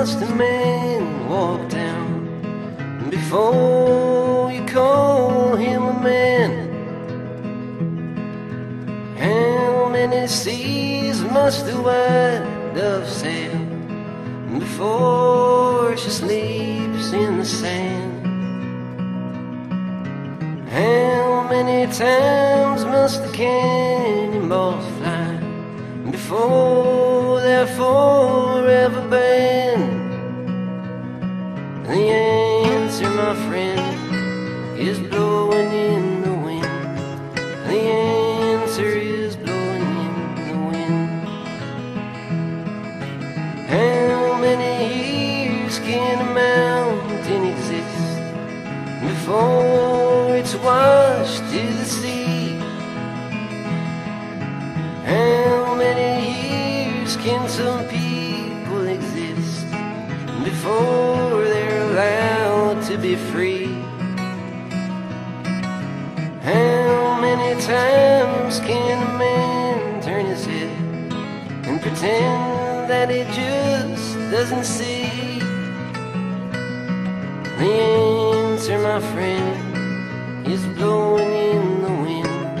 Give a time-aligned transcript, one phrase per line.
[0.00, 2.08] must a man walk down
[3.10, 6.52] before you call him a man?
[9.18, 13.58] How many seas must the white dove sail
[14.58, 18.26] before she sleeps in the sand?
[20.70, 25.30] How many times must the cannonballs fly
[26.10, 27.66] before they're
[28.70, 30.12] forever banned?
[31.86, 33.79] The answer, my friend,
[67.50, 70.70] many times can a man turn his head
[71.66, 75.40] and pretend that he just doesn't see?
[77.58, 82.58] The answer, my friend, is blowing in the wind.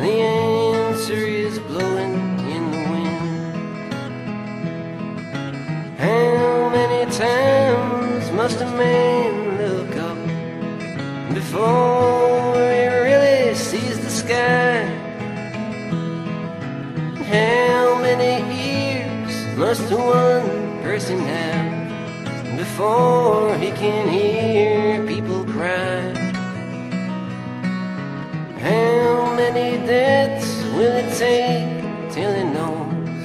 [0.00, 2.14] The answer is blowing
[2.54, 3.56] in the wind.
[5.98, 10.18] How many times must a man look up
[11.34, 11.93] before
[18.16, 20.46] many ears must one
[20.82, 26.12] person have before he can hear people cry?
[28.60, 33.22] How many deaths will it take till he knows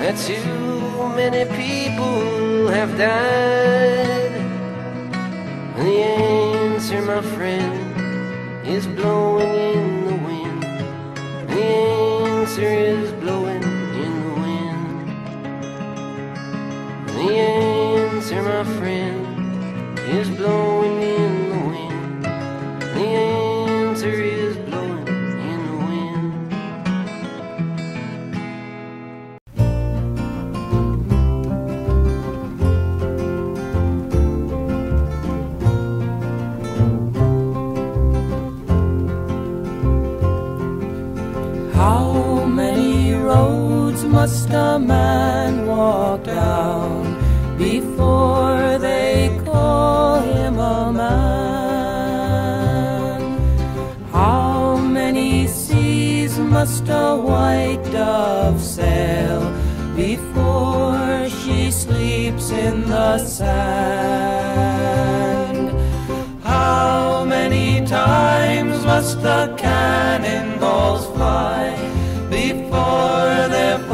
[0.00, 4.32] that too many people have died?
[5.76, 7.74] The answer, my friend,
[8.66, 10.62] is blowing in the wind.
[11.50, 13.03] The answer is
[20.44, 21.13] blowing
[57.24, 59.40] white dove sail
[59.96, 64.44] before she sleeps in the sand?
[66.42, 71.74] How many times must the cannonballs fly
[72.30, 73.84] before they're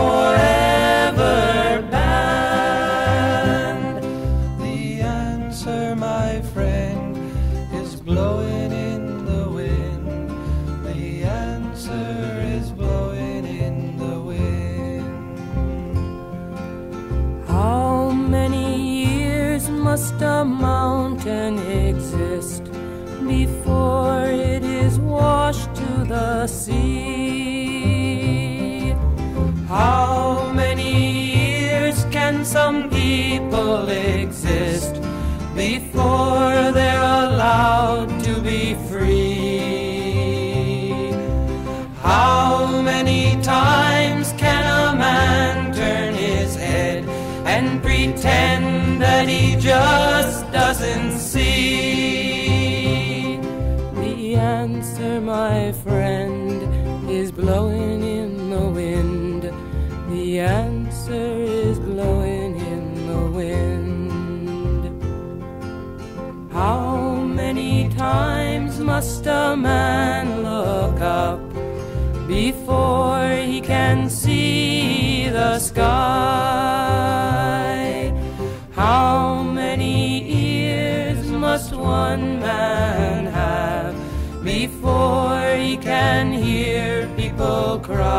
[19.90, 21.58] must a mountain
[21.88, 22.62] exist
[23.26, 27.34] before it is washed to the sea?
[29.66, 30.92] How many
[31.34, 35.02] years can some people exist
[35.56, 40.30] before they're allowed to be free?
[42.00, 47.02] How many times can a man turn his head
[47.44, 52.60] and pretend that he just doesn't see?
[53.94, 56.19] The answer, my friend,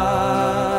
[0.01, 0.70] people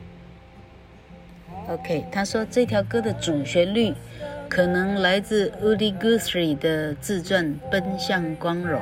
[1.67, 3.93] OK，他说这条歌的主旋律
[4.49, 8.81] 可能来自 Udi Guthrie 的自传《奔向光荣》。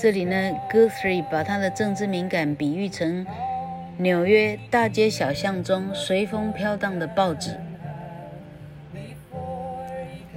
[0.00, 3.26] 这里呢，Guthrie 把他的政治敏感比喻成
[3.98, 7.50] 纽约大街小巷中随风飘荡的报纸，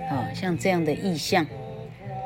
[0.10, 1.48] 好像这样的意象。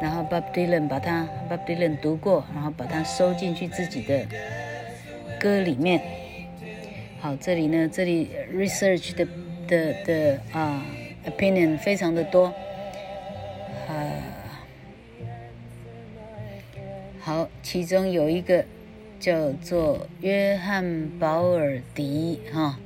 [0.01, 4.25] 然后 Bob Dylan 把它，Bob Dylan 读过，然后把它收进去自己的
[5.40, 6.01] 歌里面。
[7.19, 9.28] 好，这里呢，这里 research 的
[9.68, 10.83] 的的啊、
[11.28, 12.45] opinion 非常的多，
[13.88, 13.94] 啊、
[17.27, 18.63] 好，其中有一个
[19.19, 22.79] 叫做约翰保尔迪哈，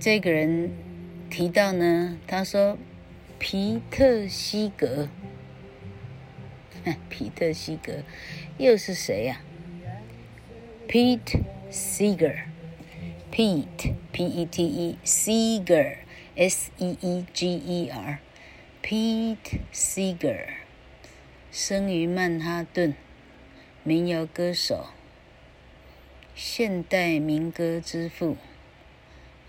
[0.00, 0.72] 这个人
[1.30, 2.76] 提到呢，他说
[3.38, 5.08] 皮特西格，
[7.08, 8.02] 皮特西格
[8.58, 9.40] 又是谁呀、
[10.88, 12.46] ？Pete Seeger。
[13.30, 15.98] Pete, P-E-T-E, Seeger,
[16.34, 18.18] S-E-E-G-E-R,
[18.82, 20.46] Pete Seeger，
[21.52, 22.94] 生于曼哈顿，
[23.86, 24.88] 民谣歌手，
[26.34, 28.36] 现代民歌之父，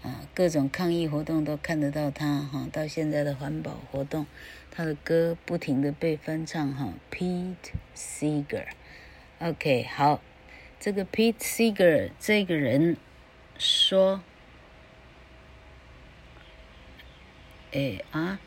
[0.03, 4.27] 啊，各种抗议活动都看得到他哈，到现在的环保活动，
[4.69, 6.93] 他的歌不停的被翻唱哈。
[7.09, 7.55] Pete
[7.95, 10.21] Seeger，OK，好，
[10.79, 12.97] 这个 Pete Seeger 这个人。
[13.59, 14.21] 说，
[17.71, 18.39] 哎啊，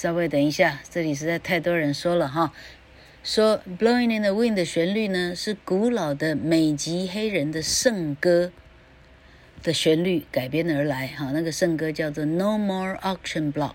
[0.00, 2.54] 稍微等一下，这里实在太多人说了哈。
[3.22, 8.50] 说《Blowing in the Wind》的旋律呢，是古老的美籍黑人的圣歌
[9.62, 11.32] 的旋律改编而来哈。
[11.32, 13.74] 那个圣歌叫做《No More Auction Block》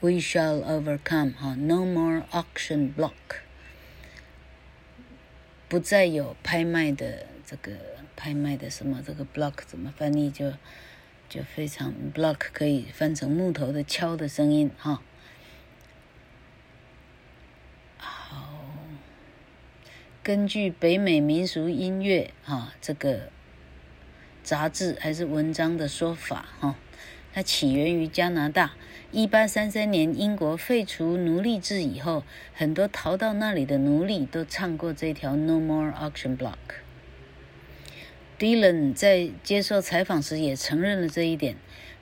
[0.00, 3.10] ，We Shall Overcome 哈，《No More Auction Block》。
[5.68, 7.72] 不再有拍卖的这个
[8.16, 10.50] 拍卖的什么这个 block 怎么翻译就
[11.28, 15.02] 就非常 block 可以翻成木头的敲的声音哈。
[17.98, 18.64] 好，
[20.22, 23.30] 根据北美民俗音乐哈这个
[24.42, 26.76] 杂志还是文章的说法哈，
[27.34, 28.72] 它起源于加拿大。
[29.10, 36.52] 一八三三年，英国废除奴隶制以后，很多逃到那里的奴隶都唱过这条《No More Auction Block》。
[38.38, 41.56] Dylan 在接受采访时也承认了这一点。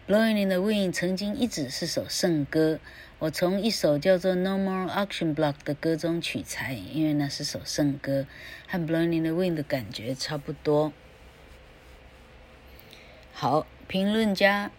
[0.06, 2.78] Blowing in the Wind 曾经一直是首圣歌，
[3.18, 8.26] 我从一首叫做 No More Auction Block 的歌中取材，因为那是首圣歌，
[8.68, 10.92] 和 Blowing in the Wind 的感觉差不多。
[13.32, 14.70] 好，评论家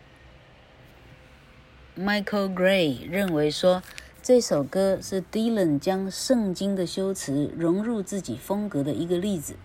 [1.97, 3.81] Michael Gray 认为说，
[4.21, 9.55] 这首歌是 Dylan 将圣经的修辞融入自己风格的一个例子，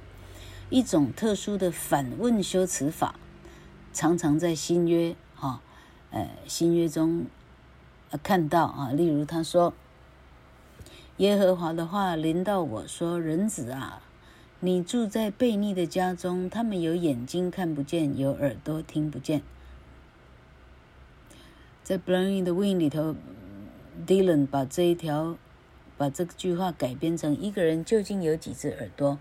[0.72, 3.14] 一种特殊的反问修辞法，
[3.92, 5.60] 常常在新约哈，
[6.10, 7.26] 呃，新约中
[8.22, 9.74] 看到啊，例如他说
[11.18, 14.00] ：“耶和华的话临到我说，人子啊，
[14.60, 19.42] 你住在悖逆的家中，他们有眼睛看不见，有耳朵听不见。”
[21.84, 23.14] 在《Blowing the Wind》里头
[24.06, 25.36] ，Dylan 把这一条，
[25.98, 29.18] 把这句话改编成：一个人究竟有几只耳朵？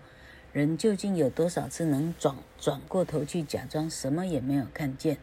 [0.52, 5.16] 人究竟有多少次能转转过头去，假装什么也没有看见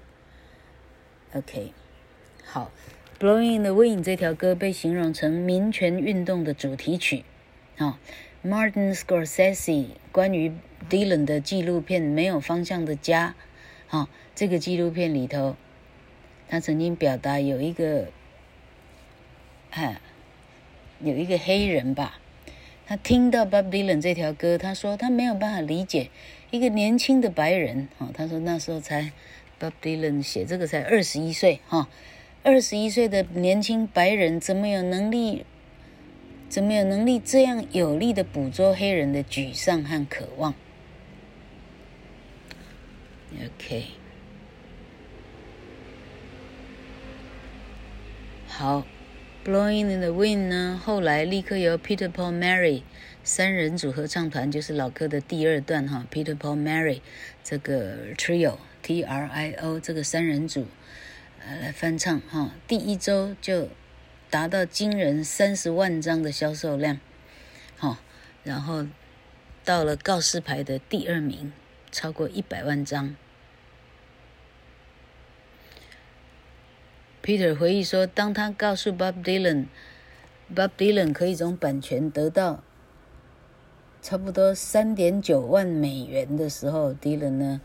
[1.33, 1.71] ？OK，
[2.43, 2.71] 好，
[3.23, 7.23] 《Blowing in the Wind》这条歌被形容成民权运动的主题曲。
[7.77, 7.99] 啊
[8.43, 10.51] ，Martin Scorsese 关于
[10.89, 13.35] Dylan 的纪录片《没有方向的家》
[13.97, 15.55] 啊，这个纪录片里头。
[16.51, 18.07] 他曾经表达有一个，
[19.69, 20.01] 啊，
[20.99, 22.19] 有一个黑人吧，
[22.89, 26.09] 他听到 Bob Dylan 这条歌，他说他没有办法理解
[26.49, 29.11] 一个年轻的白人，哈，他说那时候才
[29.59, 31.87] Bob Dylan 写这个才二十一岁，哈，
[32.41, 35.45] 二十一岁的年轻白人怎么有能力，
[36.49, 40.55] 怎么有能力这样有力的捕捉黑人的沮丧和渴望
[43.39, 43.83] ？OK。
[48.47, 48.83] 好
[49.45, 50.79] ，Blowing in the Wind 呢？
[50.83, 52.83] 后来立刻由 Peter Paul Mary
[53.23, 56.05] 三人组合唱团，就是老歌的第二段哈。
[56.11, 57.01] Peter Paul Mary
[57.43, 60.67] 这个 Trio T R I O 这个三人组
[61.45, 62.51] 呃来翻唱哈。
[62.67, 63.69] 第一周就
[64.29, 66.99] 达到惊人三十万张的销售量，
[67.77, 67.99] 哈。
[68.43, 68.87] 然后
[69.65, 71.51] 到了告示牌的第二名，
[71.91, 73.15] 超过一百万张。
[77.29, 82.63] Peter 回忆说，当他告诉 Bob Dylan，Bob Dylan 可以从版权得到
[84.01, 87.61] 差不多三点九万美元的时候，Dylan 呢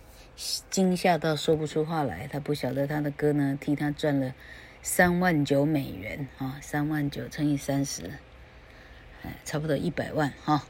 [0.68, 2.26] 惊吓到说不出话来。
[2.26, 4.34] 他不晓得他的歌呢替他赚了
[4.82, 8.18] 三万九美元啊，三万九乘以三十，
[9.22, 10.66] 哎，差不多一百万哈。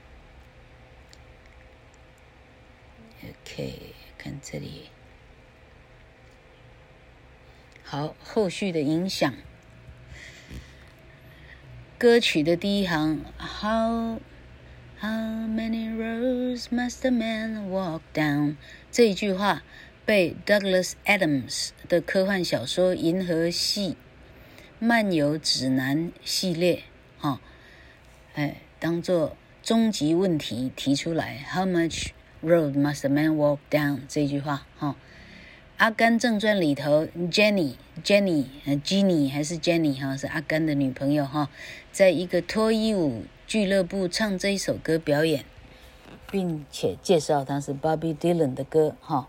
[3.25, 4.94] OK，看这里。
[7.87, 9.35] 好，后续的影响。
[11.99, 14.19] 歌曲的第一行，How
[15.01, 18.57] How many roads must a man walk down？
[18.91, 19.63] 这一句话
[20.07, 23.97] 被 Douglas Adams 的科幻小说《银河系
[24.79, 26.85] 漫游指南》系列，
[27.19, 27.41] 哈、哦，
[28.35, 31.45] 哎，当做终极问题提出来。
[31.53, 32.09] How much
[32.43, 34.01] road must a man walk down？
[34.09, 34.95] 这句话，哈、哦。
[35.85, 41.51] 《阿甘正传》里头，Jenny，Jenny，，Jenny 还是 Jenny 哈，是阿甘的女朋友哈，
[41.93, 45.45] 在一个脱衣舞俱乐部唱这一首歌表演，
[46.33, 49.29] 并且介绍他是 Bobby Dylan 的歌哈。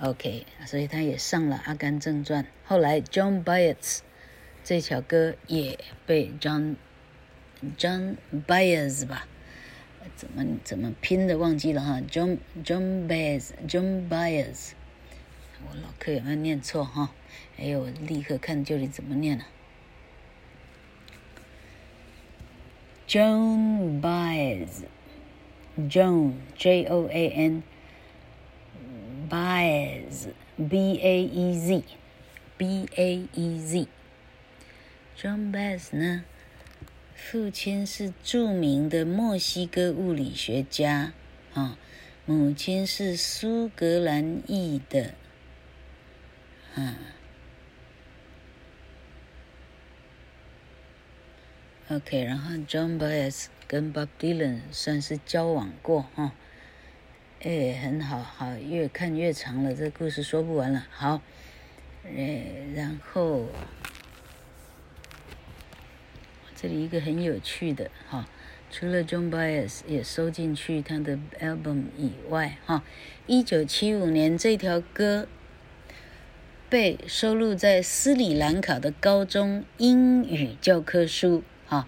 [0.00, 2.44] OK，所以他也上了《阿甘正传》。
[2.66, 4.00] 后来 John Baez
[4.62, 6.76] 这条歌也被 John
[7.78, 9.26] John Baez 吧，
[10.14, 14.72] 怎么怎么拼的忘记了哈，John John Baez，John Baez。
[15.68, 17.12] 我老客有没有念错哈？
[17.58, 19.46] 哎呦，我立刻看究竟怎么念了。
[23.06, 24.74] Joan Baez，Joan
[26.56, 27.28] J O A
[29.28, 33.86] N，Baez，B A E Z，B A E Z。
[35.18, 36.24] John Baez 呢，
[37.14, 41.12] 父亲是著名的墨西哥物理学家
[41.52, 41.76] 啊，
[42.24, 45.14] 母亲是苏格兰裔的。
[46.74, 46.94] 嗯
[51.90, 56.32] ，OK，然后 John Baez 跟 Bob Dylan 算是交往过哈，
[57.42, 60.86] 哎，很好，好，越看越长了，这故事说不完了。
[60.90, 61.20] 好，
[62.06, 63.46] 哎，然后
[66.56, 68.26] 这里一个很有趣的哈，
[68.70, 72.82] 除了 John Baez 也收进去他的 album 以外哈，
[73.26, 75.28] 一九七五年这条歌。
[76.72, 81.86] 被收录在斯里兰卡的高中英语教科书，哈，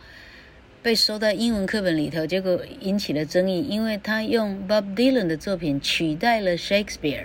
[0.82, 7.24] 被收到英文课本里头，结果引起了争议，因为他用 Bob Dylan 的作品取代了 Shakespeare，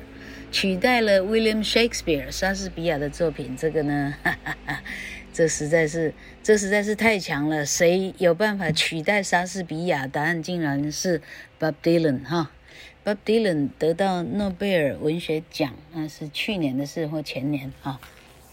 [0.53, 4.81] 取代了 William Shakespeare 莎士比亚的作品，这个呢，哈哈哈，
[5.33, 7.65] 这实在是这实在是太强了。
[7.65, 10.07] 谁有办法取代莎士比亚？
[10.07, 11.21] 答案竟然是
[11.59, 12.51] Bob Dylan 哈。
[13.03, 17.99] Bob Dylan 得到诺贝尔文学奖，那是去年的事或前年啊。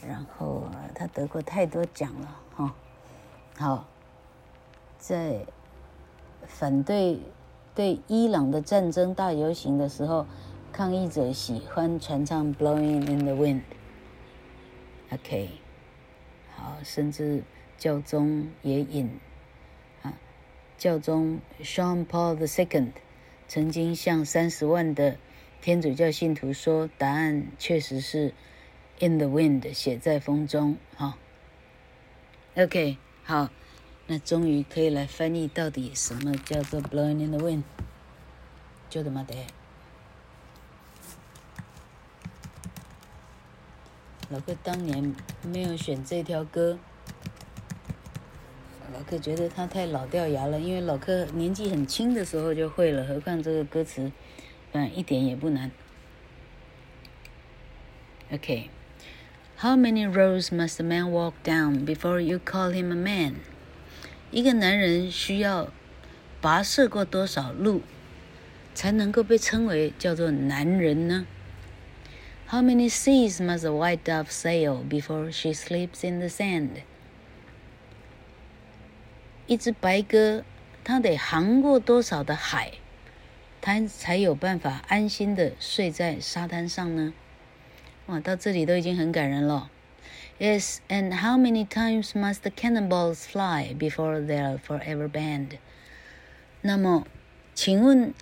[0.07, 2.75] 然后他得过太多奖了哈。
[3.57, 3.89] 好，
[4.99, 5.47] 在
[6.47, 7.19] 反对
[7.75, 10.27] 对伊朗的战争大游行的时候。
[10.73, 13.63] 抗议者喜欢传唱《Blowing in the Wind》
[15.15, 15.49] ，OK，
[16.55, 17.43] 好，甚至
[17.79, 19.19] 教宗也引
[20.03, 20.13] 啊，
[20.77, 22.91] 教宗 Sean Paul the Second
[23.49, 25.17] 曾经向三十万的
[25.63, 28.31] 天主教信徒说，答案确实是
[28.99, 31.17] 《In the Wind》，写在风中，哈
[32.57, 33.51] ，OK，好，
[34.07, 37.63] 那终于可以来翻译到底什么叫做《Blowing in the Wind》，
[38.91, 39.35] 就这么的。
[44.29, 46.79] 老哥当年没有选这条歌，
[48.97, 50.59] 老克觉得他太老掉牙了。
[50.59, 54.11] 因为老柯年纪很轻的时候就会了，何况这个歌词，
[54.73, 55.71] 嗯，一点也不难。
[58.33, 63.35] OK，How many roads must a man walk down before you call him a man？
[64.31, 65.71] 一个男人需要
[66.41, 67.83] 跋涉过多少路，
[68.75, 71.27] 才能够被称为叫做男人呢
[72.49, 76.71] ？How many seas must a white dove sail before she sleeps in the sand？
[79.47, 80.43] 一只白鸽，
[80.83, 82.73] 它得航过多少的海，
[83.61, 87.15] 它才有办法安心的睡在沙滩上呢？
[88.07, 89.71] 哇，到这里都已经很感人了。
[90.39, 95.59] Yes, and how many times must the cannonballs fly before they're forever banned？
[96.61, 97.07] 那么，
[97.55, 98.13] 请问，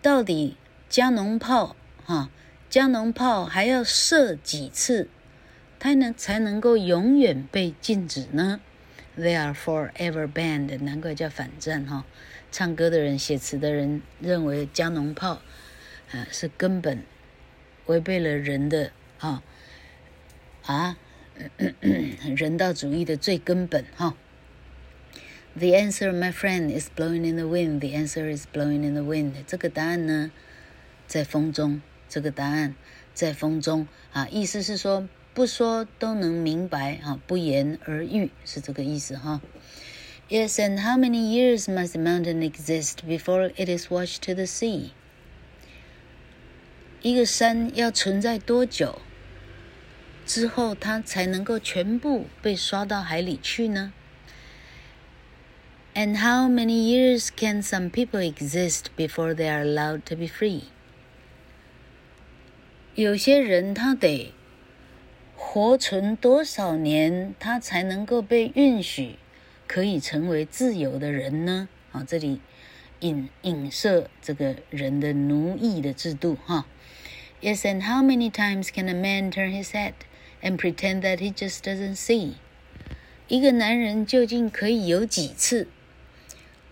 [0.00, 0.56] 到底
[0.88, 2.30] 加农炮哈？
[2.68, 5.08] 加农炮还要射几次，
[5.78, 8.60] 它能才能够永远被禁止呢
[9.16, 12.04] ？They are forever banned，难怪叫反战哈。
[12.50, 15.40] 唱歌的人、写词的人认为加农炮，
[16.10, 17.02] 啊、是根本
[17.86, 19.42] 违背了人的啊
[20.64, 20.96] 啊
[22.36, 24.14] 人道主义的最根本哈。
[25.54, 27.80] The answer, my friend, is blowing in the wind.
[27.80, 29.32] The answer is blowing in the wind.
[29.46, 30.30] 这个答案呢，
[31.06, 31.82] 在风中。
[32.08, 32.74] 这个答案
[33.14, 39.41] 在风中啊，意思是说不说都能明白啊，不言而喻是这个意思哈。
[40.29, 44.89] Yes, and how many years must the mountain exist before it is washed to the sea？
[47.01, 49.01] 一个山要存在多久
[50.25, 53.93] 之后，它才能够全部被刷到海里去呢？
[55.93, 60.63] And how many years can some people exist before they are allowed to be free？
[62.95, 64.33] 有些人他得
[65.44, 69.16] 活存多少年，他才能够被允许
[69.66, 71.68] 可以成为自由的人呢？
[71.90, 72.40] 啊，这里
[73.00, 76.64] 影影射这个人的奴役的制度哈。
[77.42, 79.92] Yes, and how many times can a man turn his head
[80.40, 82.36] and pretend that he just doesn't see？
[83.28, 85.68] 一个男人究竟可以有几次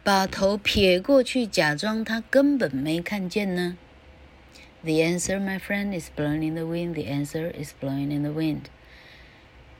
[0.02, 3.76] 把头撇过去，假装他根本没看见呢
[4.83, 6.95] ？The answer, my friend, is blowing in the wind.
[6.95, 8.69] The answer is blowing in the wind.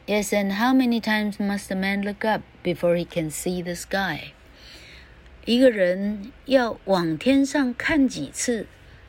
[0.08, 3.76] Yes, and how many times must a man look up before he can see the
[3.76, 4.34] sky?
[5.46, 8.68] 一个人要往天上看几次，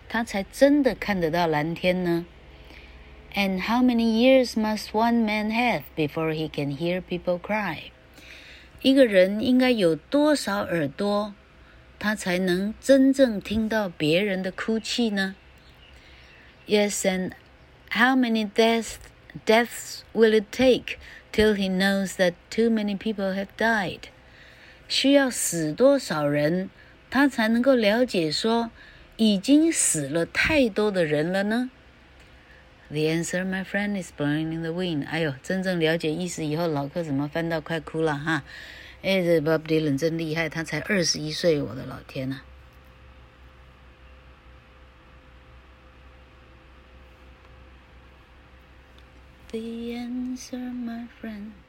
[0.09, 2.27] 他才真的看得到蓝天呢？
[3.35, 7.91] And how many ears must one man have before he can hear people cry?
[8.83, 11.35] 一个人应该有多少耳朵，
[11.99, 15.37] 他才能真正听到别人的哭泣呢
[16.68, 17.32] ？Yes, and
[17.90, 18.98] how many deaths
[19.46, 20.98] deaths will it take
[21.32, 24.10] till he knows that too many people have died?
[24.88, 26.70] 需要死多少人，
[27.10, 28.72] 他才能够了解说
[29.18, 31.70] 已经死了太多的人了呢
[32.90, 35.08] ？The answer, my friend, is blowing in the wind.
[35.08, 38.44] 哎呦，真正了解意思以后，老克怎么翻到快哭了哈？
[39.02, 42.42] 哎，这 Bob Dylan 真厉害，他才二十一岁，我的老天呐
[49.52, 51.61] ！The answer, my friend.